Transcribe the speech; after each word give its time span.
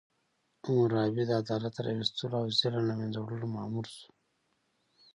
حموربي 0.63 1.23
د 1.27 1.31
عدالت 1.41 1.75
راوستلو 1.85 2.35
او 2.41 2.47
ظلم 2.59 2.83
له 2.89 2.93
منځه 2.99 3.19
وړلو 3.21 3.47
مامور 3.55 3.85
شو. 3.95 4.07